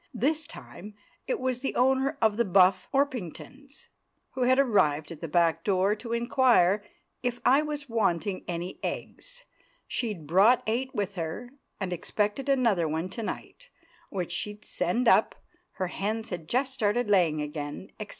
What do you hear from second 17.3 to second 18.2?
again, etc.